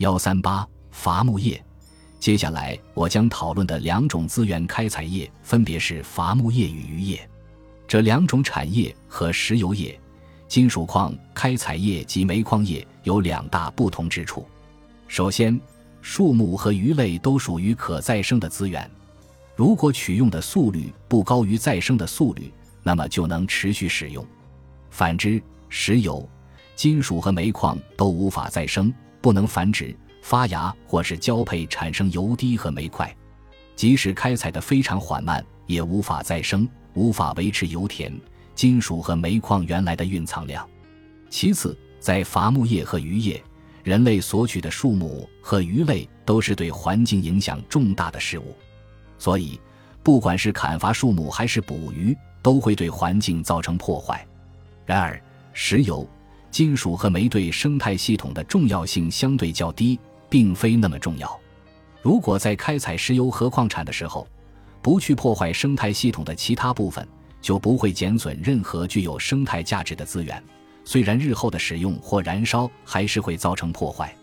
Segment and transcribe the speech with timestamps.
[0.00, 1.62] 幺三八伐木业。
[2.18, 7.28] 接下来我将讨论的两种资源开采业，分别是伐木业与渔业。
[7.86, 10.00] 这两种产业和石油业、
[10.48, 14.46] 金属矿开采业及煤矿业有两大不同之处。
[15.06, 15.60] 首先，
[16.00, 18.90] 树木和鱼类都属于可再生的资源，
[19.54, 22.50] 如果取用的速率不高于再生的速率，
[22.82, 24.26] 那么就能持续使用。
[24.88, 26.26] 反之，石油、
[26.74, 28.90] 金属和煤矿都无法再生，
[29.20, 29.96] 不能繁殖。
[30.22, 33.14] 发芽或是交配产生油滴和煤块，
[33.74, 38.12] 即使开采的非常缓慢，也无法再生，无法维持油田、
[38.54, 40.68] 金属和煤矿原来的蕴藏量。
[41.30, 43.42] 其次，在伐木业和渔业，
[43.82, 48.54] 人类索取的树木和鱼类都是对环境影响重大的事物，
[49.18, 49.58] 所以
[50.02, 54.24] 不管是砍伐树木还是捕鱼，都会对环境造成破坏。
[54.84, 55.20] 然而，
[55.54, 56.06] 石油、
[56.50, 59.98] 金属和煤对生态系统的重要性相对较低。
[60.30, 61.38] 并非那么重要。
[62.00, 64.24] 如果在开采石油和矿产的时候，
[64.80, 67.04] 不去破坏生态系统的其他部分，
[67.42, 70.40] 就不会减损任何具有生态价值的资源。
[70.84, 74.14] 虽然日后的使用或燃烧还是会造成破坏。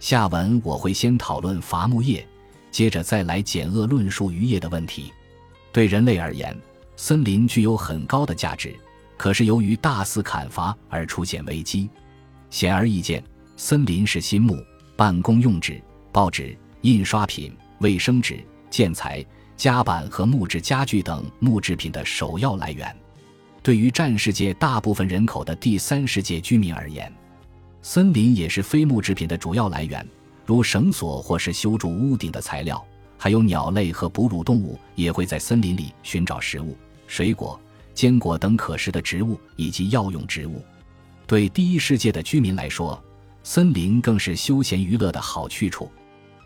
[0.00, 2.26] 下文我会先讨论伐木业，
[2.72, 5.12] 接着再来简恶论述渔业的问题。
[5.72, 6.54] 对人类而言，
[6.96, 8.74] 森林具有很高的价值，
[9.16, 11.88] 可是由于大肆砍伐而出现危机。
[12.50, 13.22] 显而易见，
[13.56, 14.56] 森林是新木。
[14.96, 18.38] 办公用纸、报纸、印刷品、卫生纸、
[18.70, 19.26] 建材、
[19.56, 22.96] 夹板和木质家具等木制品的首要来源。
[23.60, 27.12] 对于占世界大部分人口的第三世界居民而言，
[27.82, 30.06] 森林也是非木制品的主要来源，
[30.46, 32.80] 如绳索或是修筑屋顶的材料。
[33.18, 36.76] 还有鸟类和哺乳动物也会在森林里寻找食物、
[37.08, 37.60] 水果、
[37.94, 40.62] 坚果等可食的植物以及药用植物。
[41.26, 43.02] 对第一世界的居民来说，
[43.42, 45.90] 森林更是休闲娱乐的好去处。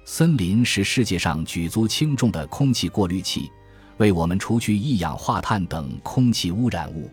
[0.04, 3.50] 森林是世界上举足轻重的空气过滤器，
[3.96, 7.10] 为我们除去一氧化碳等空气污染物。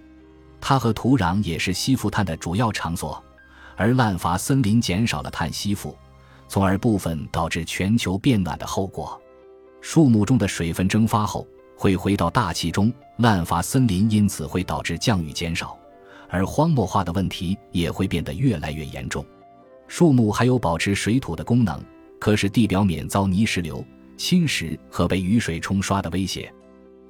[0.61, 3.23] 它和土壤也是吸附碳的主要场所，
[3.75, 5.95] 而滥伐森林减少了碳吸附，
[6.47, 9.19] 从而部分导致全球变暖的后果。
[9.81, 15.77] 树木中的水分蒸发后会回到大气中，滥伐森林因此会导致降雨减少，
[16.29, 19.25] 而荒漠化的问题也会变得越来越严重。
[19.87, 21.79] 树木还有保持水土的功能，
[22.19, 23.85] 可使地表免遭泥石流
[24.17, 26.51] 侵蚀和被雨水冲刷的威胁。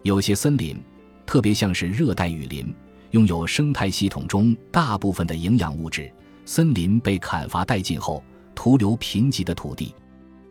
[0.04, 0.78] 有些森林，
[1.26, 2.74] 特别像是热带雨林，
[3.12, 6.12] 拥有生态系统中大部分的营养物质。
[6.44, 8.24] 森林被砍伐殆尽后，
[8.54, 9.96] 徒留贫瘠的土地。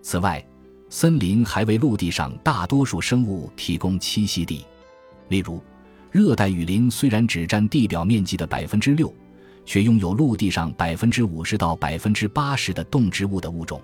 [0.02, 0.44] 此外，
[0.88, 4.64] 森林还为陆地上大多数生物提供栖息地。
[5.28, 5.62] 例如，
[6.10, 9.12] 热带雨林虽然只占地表面积的百分之六。
[9.66, 13.80] 却拥有陆地上百分之五十到百分之八十的动植物的物种。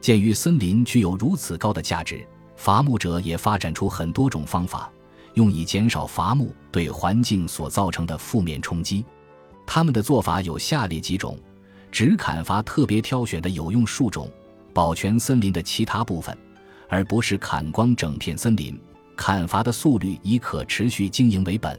[0.00, 2.24] 鉴于森林具有如此高的价值，
[2.56, 4.90] 伐木者也发展出很多种方法，
[5.34, 9.04] 用以减少伐木对环境所造成的负面冲击。
[9.66, 11.36] 他们的做法有下列几种：
[11.90, 14.30] 只砍伐特别挑选的有用树种，
[14.78, 16.38] 保全森林的其他部分，
[16.88, 18.80] 而不是砍光整片森林。
[19.16, 21.76] 砍伐的速率以可持续经营为本。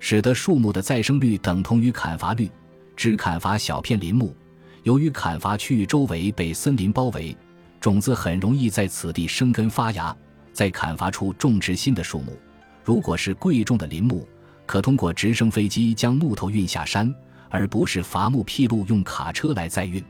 [0.00, 2.50] 使得树木的再生率等同于砍伐率，
[2.96, 4.34] 只砍伐小片林木。
[4.82, 7.36] 由于砍伐区域周围被森林包围，
[7.80, 10.12] 种子很容易在此地生根发芽。
[10.52, 12.36] 再砍伐出种植新的树木。
[12.82, 14.26] 如果是贵重的林木，
[14.66, 17.14] 可通过直升飞机将木头运下山，
[17.50, 20.02] 而不是伐木辟路用卡车来载运。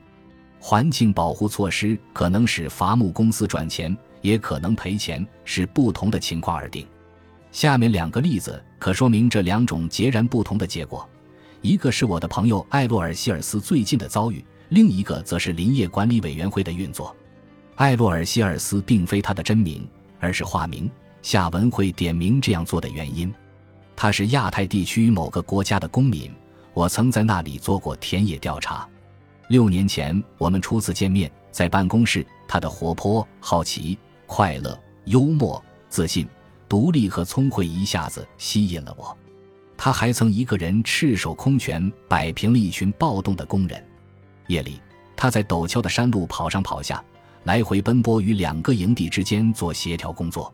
[0.68, 6.84] 环境保护措施可能使伐木公司赚钱，也可能赔钱，视不同的情况而定。
[7.52, 11.08] 下面两个例子可说明这两种截然不同的结果，
[11.60, 17.14] 一个是我的朋友艾洛尔希尔斯最近的遭遇，另一个则是林业管理委员会的运作。
[17.76, 19.88] 艾洛尔希尔斯并非他的真名，
[20.18, 20.90] 而是化名。
[21.22, 23.32] 下文会点名这样做的原因。
[23.94, 26.28] 他是亚太地区某个国家的公民，
[26.74, 28.84] 我曾在那里做过田野调查。
[29.48, 33.96] 六年前我们初次见面，在办公室，他的活泼、好奇、
[34.26, 36.28] 快乐、幽默、自信。
[36.68, 39.16] 独立和聪慧一下子吸引了我。
[39.76, 43.80] 他还曾一个人赤手空拳摆平了一群暴动的工人。
[44.48, 44.80] 夜里，
[45.14, 47.00] 他在陡峭的山路跑上跑下，
[47.44, 50.52] 来回奔波于两个营地之间做协调工作。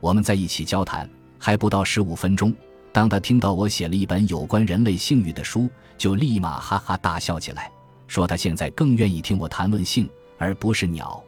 [0.00, 1.08] 我们在一起交谈，
[1.38, 2.52] 还不到十五分钟，
[2.90, 7.70] 当他听到我写了一本有关人类性欲的书，就立马哈哈大笑起来，
[8.06, 10.08] 说他现在更愿意听我谈论性
[10.38, 11.22] 而不是鸟。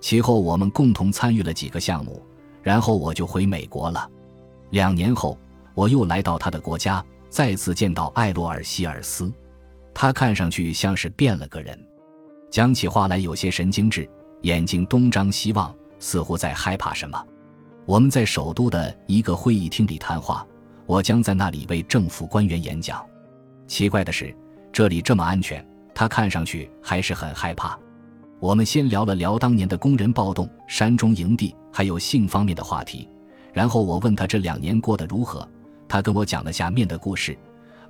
[0.00, 2.22] 其后，我们共同参与了几个项目。
[2.62, 4.06] 然后我就回美国了。
[4.68, 5.38] 两年后，
[5.74, 9.32] 我又来到他的国家，再次见到艾洛尔希尔斯。
[9.94, 11.78] 他看上去像是变了个人。
[12.50, 14.06] 讲起话来有些神经质，
[14.42, 17.26] 眼睛东张西望，似乎在害怕什么。
[17.86, 20.46] 我们在首都的一个会议厅里谈话，
[20.84, 23.02] 我将在那里为政府官员演讲。
[23.66, 24.36] 奇怪的是，
[24.70, 25.66] 这里这么安全，
[26.00, 27.78] 他看上去还是很害怕。
[28.38, 33.06] 我们先聊了聊当年的工人暴动、山中营地，还有性方面的话题。
[33.52, 35.46] 然后我问他这两年过得如何，
[35.86, 37.36] 他跟我讲了下面的故事：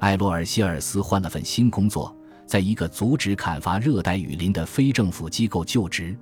[0.01, 2.12] 艾洛尔·希尔斯换了份新工作，
[2.47, 6.19] 在一个阻止砍伐热带雨林的非政府机构就职，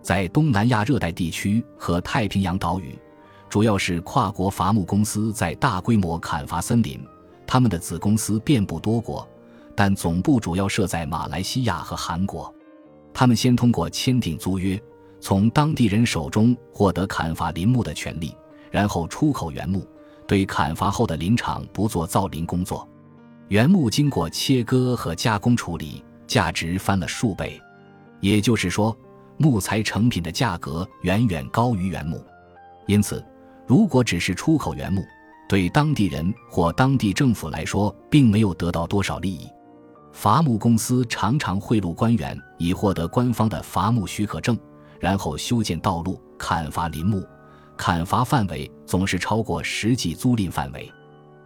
[0.00, 2.96] 在东南亚热带地区和太平洋岛屿，
[3.48, 7.04] 主要是跨国伐木公司在大规模砍伐森林，
[7.44, 9.28] 他们的子公司遍布多国，
[9.76, 12.52] 但总部主要设在马来西亚和韩国。
[13.12, 14.80] 他们先通过签订租约，
[15.20, 18.36] 从当地人手中获得砍伐林木的权利，
[18.70, 19.86] 然后出口原木，
[20.26, 22.88] 对砍伐后的林场不做造林工作。
[23.48, 27.60] 原木经过切割和加工处理，价值翻了数倍。
[28.20, 28.96] 也就是说，
[29.36, 32.24] 木材成品的价格远远高于原木。
[32.86, 33.24] 因此，
[33.66, 35.04] 如果只是出口原木，
[35.48, 39.46] 对当地人或当地政府来说，并没有得到多少利益。
[40.14, 44.56] 伐木公司常常贿赂官员，以获得官方的伐木许可证，
[45.00, 47.22] 然后修建道路、砍伐林木。
[47.76, 50.90] 砍伐范围总是超过实际租赁范围。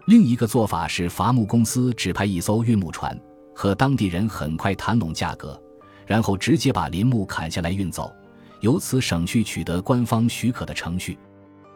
[0.04, 3.18] 另一个做法是，伐木公司指派一艘运木船，
[3.54, 5.60] 和当地人很快谈拢价格，
[6.06, 8.12] 然后直接把林木砍下来运走，
[8.60, 11.18] 由此省去取得官方许可的程序。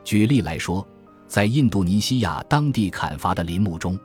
[0.05, 0.87] 举例来说，
[1.27, 3.99] 在印度尼西亚当地砍伐的林木中，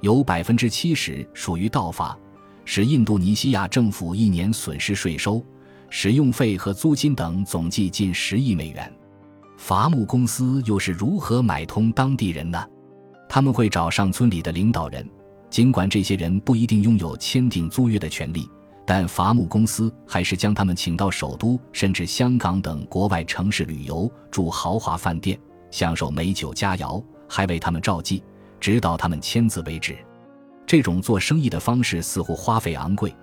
[0.00, 2.16] 有百分之七十属于盗伐，
[2.64, 5.44] 使印度尼西亚政府一年损失税收、
[5.88, 8.92] 使用费和租金等总计近十亿美元。
[9.56, 12.62] 伐木公司又是如何买通当地人呢？
[13.28, 15.08] 他们会找上村里的领导人，
[15.48, 18.48] 尽管这些人不一定拥有签订租约的权利，
[18.86, 25.38] 但伐木公司还是将他们请到首都甚至香港等国外城市旅游，住豪华饭店，
[25.70, 28.22] 享受美酒佳肴，还为他们照记。
[28.60, 29.96] 直到他们签字为止，
[30.66, 33.14] 这种做生意的方式似乎花费昂贵。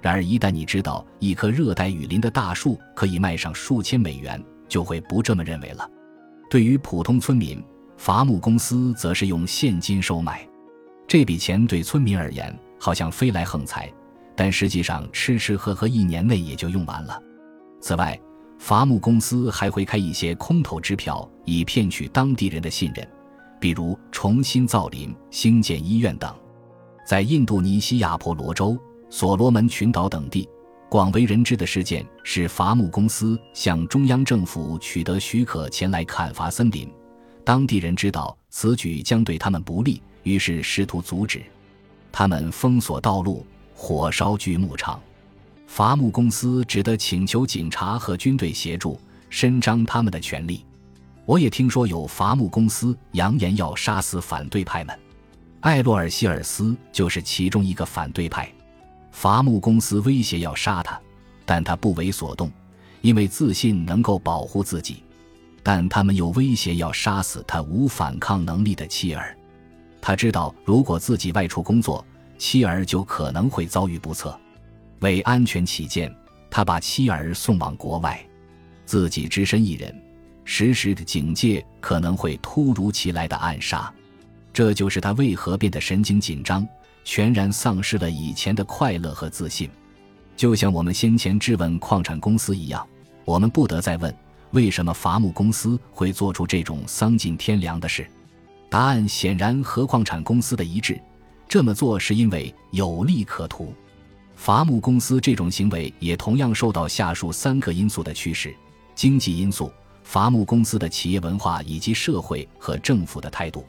[0.00, 5.88] 然而，一旦你知道一棵热带雨林的大树可以卖上数千美元，就会不这么认为了。
[6.50, 7.62] 对于普通村民，
[7.96, 10.46] 伐木公司则是用现金收买。
[11.06, 13.92] 这笔钱对村民而言好像飞来横财，
[14.34, 17.20] 但实际上吃吃喝喝一年内也就用完了。
[17.80, 18.18] 此外，
[18.58, 23.06] 伐木公司还会开一些空头支票，以骗取当地人的信任。
[23.62, 26.34] 比如重新造林、兴建医院等，
[27.06, 28.76] 在印度尼西亚婆罗洲、
[29.08, 30.48] 所罗门群岛等地，
[30.90, 36.90] 广为人知的事件是伐木公司向中央政府取得许可前来砍伐森林。
[37.44, 41.40] 当地人知道此举将对他们不利，于是试图阻止。
[42.10, 45.00] 他们封锁道路、火烧锯木厂，
[45.68, 48.98] 伐木公司只得请求警察和军队协助，
[49.30, 50.64] 伸张他们的权利。
[51.24, 54.98] 我也听说有伐木公司扬言要杀死反对派们，
[55.60, 58.52] 艾洛尔·希尔斯就是其中一个反对派。
[59.12, 61.00] 伐木公司威胁要杀他，
[61.44, 62.50] 但他不为所动，
[63.02, 65.04] 因为自信能够保护自己。
[65.62, 69.36] 但他们又威胁要杀死他无反抗能力的妻儿。
[70.00, 72.04] 他知道，如果自己外出工作，
[72.36, 74.36] 妻儿就可能会遭遇不测。
[74.98, 76.12] 为安全起见，
[76.50, 78.20] 他把妻儿送往国外，
[78.84, 79.94] 自己只身一人。
[80.44, 83.92] 时时的警戒可能会突如其来的暗杀，
[84.52, 86.66] 这就是他为何变得神经紧张，
[87.04, 89.70] 全然丧失了以前的快乐和自信。
[90.36, 92.86] 就像我们先前质问矿产公司一样，
[93.24, 94.14] 我们不得再问
[94.50, 98.06] 为什么伐木公司会做出这种丧尽天良的事。
[98.68, 101.00] 答案显然和矿产公司的一致，
[101.46, 103.72] 这么做是因为有利可图。
[104.34, 108.52] 伐木公司这种行为也同样受到下述三个因素的驱使：
[108.94, 109.70] 经济因素。
[110.04, 113.64] 伐木公司的企业文化以及社会和政府的态度。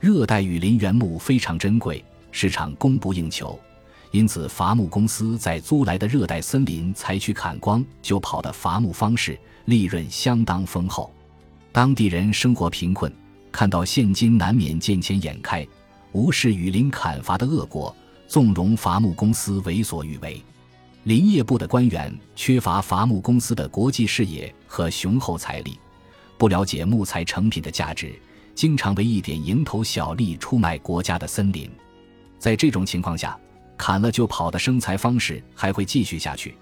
[0.00, 3.58] 热带雨林原木非常珍贵，市场供不应求，
[4.10, 11.12] 因此伐木公司在租来的热带森林采取砍光就跑的伐木方式，利润相当丰厚。
[11.72, 13.12] 当地人生活贫困，
[13.50, 15.66] 看到现金难免见钱眼开，
[16.12, 17.94] 无视雨林砍伐的恶果，
[18.28, 20.42] 纵容伐木公司为所欲为。
[21.04, 25.78] 林业部的官员缺乏伐木公司的国际视野和雄厚财力，
[26.38, 28.18] 不了解木材成品的价值，
[28.54, 31.70] 经常为一点蝇头小利出卖国家的森林。
[32.38, 33.38] 在这种情况下，
[33.76, 36.54] 砍了就跑的生财方式还会继续下去，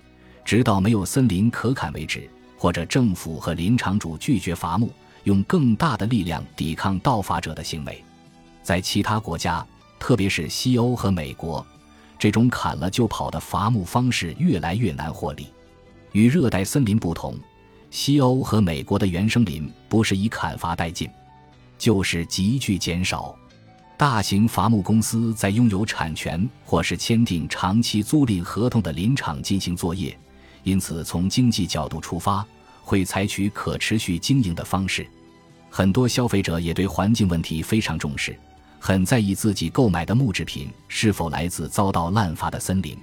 [0.44, 8.02] 直到没有森林可砍为止，或者政府和林场主拒绝伐木，用更大的力量抵抗盗伐者的行为。
[8.61, 9.64] 在其他国家，
[10.00, 11.64] 特别是西欧和美国。
[12.22, 15.48] 这种砍了就跑的伐木方式越来越难获利。
[16.12, 17.36] 与热带森林不同，
[17.90, 21.10] 西欧和美国的原生林不是以砍伐殆尽，
[21.76, 23.36] 就是急剧减少。
[23.96, 30.16] 大型伐木公司在拥有产权或是签订长期租赁合同的林场进行作业，
[30.62, 32.46] 因此从经济角度出发，
[32.84, 35.04] 会采取可持续经营的方式。
[35.68, 38.38] 很多消费者也对环境问题非常重视，
[38.84, 42.98] 很在意自己购买的木制品是否来自遭到滥伐的森林。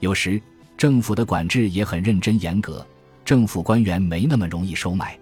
[0.00, 0.42] 有时，
[0.76, 2.84] 政府的管制也很认真严格，
[3.24, 5.16] 政府官员没那么容易收买，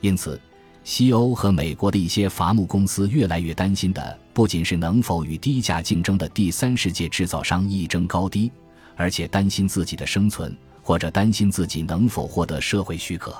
[0.00, 0.40] 因此。
[0.84, 8.52] 西欧和美国的一些伐木公司越来越担心的，不仅是能否与低价竞争的第三世界制造商一争高低，
[8.94, 13.34] 而且担心自己的生存，或者担心自己能否获得社会许可。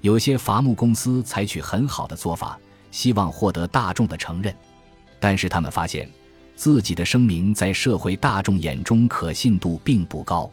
[0.00, 2.58] 有些伐木公司采取很好的做法，
[2.90, 4.52] 希望获得大众的承认，
[5.20, 6.08] 但是他们发现，
[6.56, 10.50] 自己的声明在社会大众眼中可信度并不高。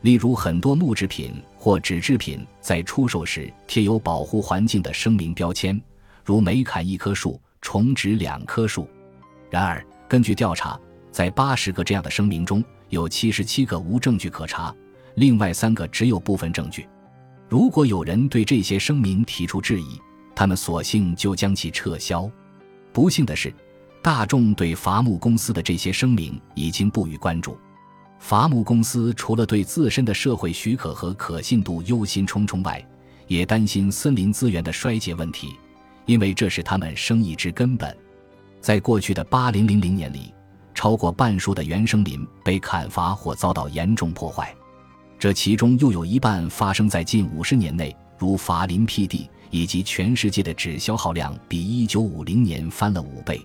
[0.00, 5.80] 例如，很多木制品或纸制品在出售时贴有保护环境的声明标签，
[6.24, 8.88] 如每砍一棵树重植两棵树。
[9.50, 10.78] 然而，根据调查，
[11.10, 14.74] 在八十个这样的声明中，有七十七个无证据可查，
[15.16, 16.86] 另外三个只有部分证据。
[17.48, 20.00] 如果有人对这些声明提出质疑，
[20.34, 22.30] 他们索性就将其撤销。
[22.92, 23.52] 不幸的是，
[24.08, 27.58] 大众对伐木公司的这些声明已经不予关注。
[28.18, 32.82] 伐木公司除了对自身的社会许可和可信度忧心忡忡外，
[33.26, 35.54] 也担心森林资源的衰竭问题，
[36.06, 37.94] 因为这是他们生意之根本。
[38.62, 40.32] 在过去的八零零零年里，
[40.74, 44.56] 超过半数的原生林被砍伐或遭到严重破坏，
[45.18, 53.38] 这其中又有一半发生在近五十年内，如伐林辟地，以及全世界的纸消耗量比一九五零年翻了五倍。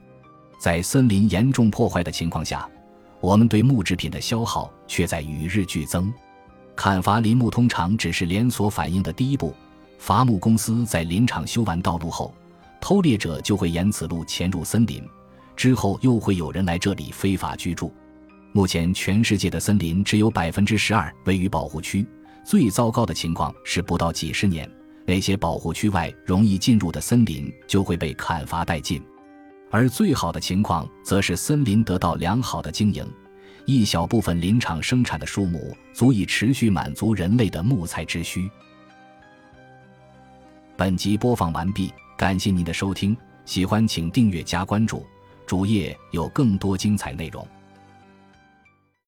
[0.64, 2.66] 在森林严重破坏的情况下。
[3.20, 6.10] 我们对木制品的消耗却在与日俱增。
[6.74, 9.54] 砍伐林木通常只是连锁反应的第一步。
[9.98, 12.34] 伐木公司在林场修完道路后，
[12.80, 15.06] 偷猎者就会沿此路潜入森林，
[15.54, 17.94] 之后又会有人来这里非法居住。
[18.54, 22.08] 目前，全世界的森林只有百分之十二位于保护区。
[22.46, 24.70] 最糟糕的情况是，不到几十年，
[25.06, 29.04] 那些保护区外容易进入的森林就会被砍伐殆尽。
[29.74, 33.04] 而最好的情况，则是森林得到良好的经营，
[33.66, 38.48] 一小部分林场生产的树木足以持续满足人类的木材之需。
[40.78, 45.04] 本集播放完毕，感谢您的收听，喜欢请订阅加关注，
[45.48, 47.44] 主页有更多精彩内容。